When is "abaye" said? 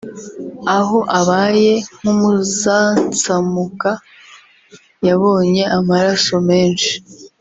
1.19-1.73